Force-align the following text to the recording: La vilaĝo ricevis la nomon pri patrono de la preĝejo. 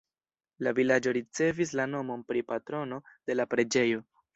La 0.67 0.73
vilaĝo 0.79 1.13
ricevis 1.19 1.75
la 1.83 1.87
nomon 1.93 2.27
pri 2.33 2.45
patrono 2.51 3.03
de 3.11 3.41
la 3.41 3.51
preĝejo. 3.57 4.07